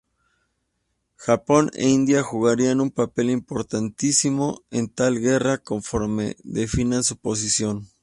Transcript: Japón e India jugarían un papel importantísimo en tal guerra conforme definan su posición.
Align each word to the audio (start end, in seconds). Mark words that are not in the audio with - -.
Japón 1.15 1.69
e 1.75 1.87
India 1.87 2.23
jugarían 2.23 2.81
un 2.81 2.89
papel 2.89 3.29
importantísimo 3.29 4.63
en 4.71 4.89
tal 4.89 5.19
guerra 5.19 5.59
conforme 5.59 6.37
definan 6.43 7.03
su 7.03 7.17
posición. 7.19 7.87